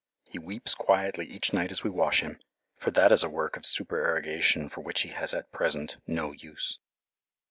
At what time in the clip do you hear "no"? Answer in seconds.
6.07-6.31